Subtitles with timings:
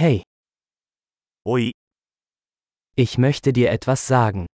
[0.00, 0.23] Hey,
[1.43, 1.73] おい、
[2.95, 4.47] ich möchte dir etwas sagen.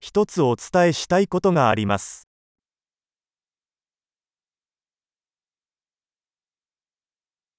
[0.00, 2.26] 一つお伝えしたいことがあります。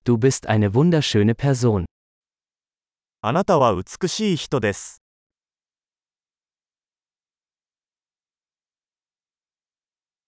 [0.03, 1.85] Du bist eine wunderschöne Person.
[3.21, 5.01] あなたは美しい人です。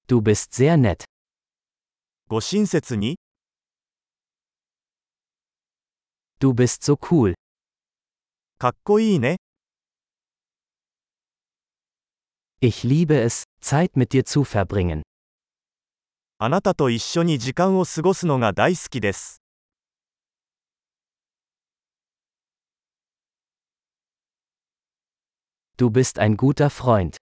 [0.08, 1.04] Du bist sehr nett.
[2.28, 3.18] ご親切に、
[6.41, 7.35] Du bist so cool.
[8.59, 9.37] かっこいいね。
[12.61, 15.03] Ich liebe es, Zeit mit dir zu verbringen.
[16.39, 19.41] あなたと一緒に時間を過ごすのが大好きです。
[25.79, 27.17] Du bist ein guter Freund.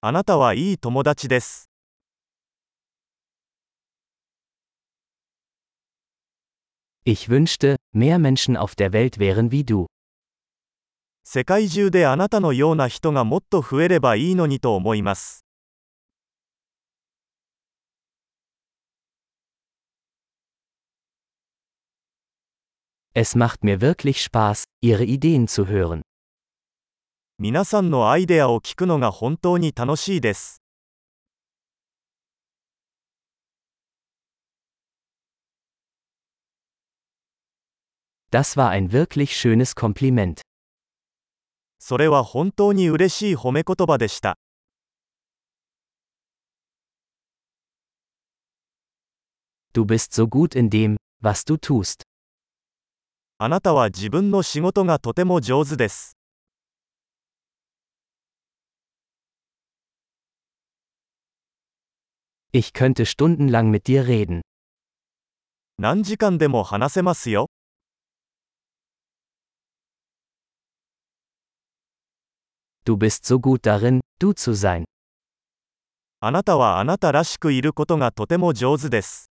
[0.00, 1.67] あなたはいい友達です。
[7.08, 9.86] Ich wünschte, mehr Menschen auf der Welt wären wie du.
[11.26, 15.44] 世界中であなたのような人がもっと増えればいいのにと思います。
[23.14, 26.02] Es macht mir wirklich Spaß, ihre Ideen zu hören.
[27.38, 30.57] 皆さんのアイデアを聞くのが本当に楽しいです。
[38.30, 40.40] Das war ein wirklich schönes Kompliment.
[41.78, 44.38] それは本当に嬉しい褒め言葉でした。
[49.74, 52.02] Du bist so gut in dem, was du tust.
[53.38, 56.16] あなたは自分の仕事がとても上手です。
[62.52, 64.42] Ich könnte stundenlang mit dir reden.
[65.76, 67.50] 何時間でも話せますよ。
[72.88, 74.84] Du bist so gut darin, du zu sein.
[76.20, 79.30] あなたはあなたらしくいることがとても上手です。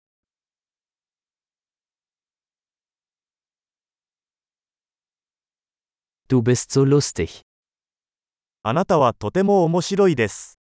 [6.28, 7.42] Du bist so lustig.
[8.62, 10.58] あなたはとても面白いです。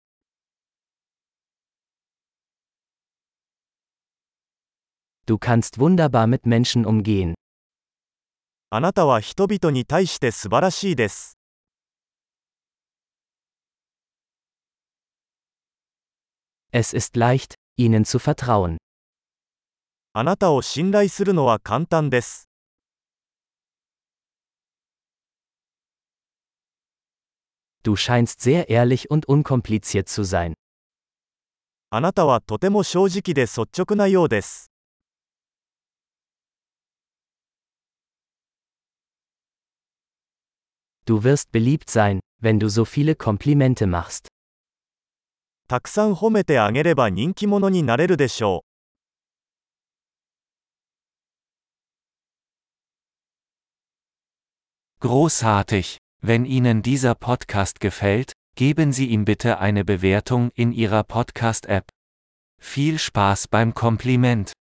[5.28, 7.36] Du kannst wunderbar mit Menschen umgehen.
[8.70, 11.35] あなたは人々に対して素晴らしいです。
[16.76, 18.78] Es ist leicht, ihnen zu vertrauen.
[20.14, 22.50] あなたを信頼するのは簡単です。
[27.84, 30.54] Du scheinst sehr ehrlich und unkompliziert zu sein.
[31.90, 34.72] あなたはとても正直で率直なようです。
[41.06, 44.28] Du wirst beliebt sein, wenn du so viele Komplimente machst.
[45.68, 48.64] たくさん褒めてあげれば人気者になれるでしょ
[55.02, 55.98] Großartig!
[56.22, 61.90] Wenn Ihnen dieser Podcast gefällt, geben Sie ihm bitte eine Bewertung in Ihrer Podcast-App.
[62.60, 64.54] Viel Spaß beim Kompliment!